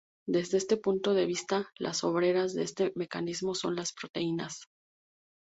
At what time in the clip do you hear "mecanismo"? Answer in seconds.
2.95-3.53